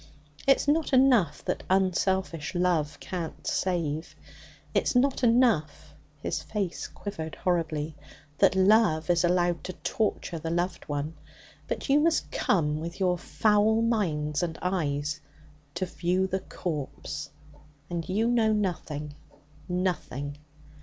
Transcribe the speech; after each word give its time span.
It's 0.47 0.67
not 0.67 0.93
enough 0.93 1.45
that 1.45 1.61
unselfish 1.69 2.55
love 2.55 2.99
can't 2.99 3.45
save. 3.45 4.15
It's 4.73 4.95
not 4.95 5.23
enough 5.23 5.93
(his 6.23 6.41
face 6.41 6.87
quivered 6.87 7.35
horribly) 7.35 7.93
that 8.39 8.55
love 8.55 9.11
is 9.11 9.23
allowed 9.23 9.63
to 9.65 9.73
torture 9.73 10.39
the 10.39 10.49
loved 10.49 10.89
one; 10.89 11.13
but 11.67 11.87
you 11.87 11.99
must 11.99 12.31
come 12.31 12.79
with 12.79 12.99
your 12.99 13.15
foul 13.19 13.83
minds 13.83 14.41
and 14.41 14.57
eyes 14.63 15.19
to 15.75 15.85
"view 15.85 16.25
the 16.25 16.39
corpse." 16.39 17.29
And 17.87 18.09
you 18.09 18.27
know 18.27 18.53
nothing 18.53 19.13
nothing.' 19.69 20.39